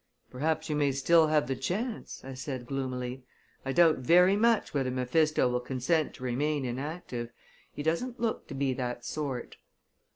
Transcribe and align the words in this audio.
"Perhaps 0.31 0.67
you 0.67 0.75
may 0.75 0.91
still 0.91 1.27
have 1.27 1.45
the 1.47 1.55
chance," 1.55 2.23
I 2.25 2.33
said 2.33 2.65
gloomily. 2.65 3.23
"I 3.63 3.71
doubt 3.71 3.99
very 3.99 4.35
much 4.35 4.73
whether 4.73 4.89
Mephisto 4.89 5.47
will 5.47 5.59
consent 5.59 6.15
to 6.15 6.23
remain 6.23 6.65
inactive. 6.65 7.31
He 7.71 7.83
doesn't 7.83 8.19
look 8.19 8.47
to 8.47 8.55
be 8.55 8.73
that 8.73 9.05
sort." 9.05 9.57